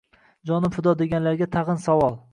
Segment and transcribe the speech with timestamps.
[0.51, 2.23] Jonim fido deganlarga tagʼin savol